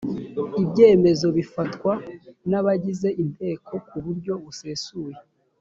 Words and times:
ibyemezo 0.61 1.27
bifatwa 1.37 1.93
n’abagize 2.49 3.09
inteko 3.23 3.73
kuburyo 3.87 4.33
busesuye 4.43 5.17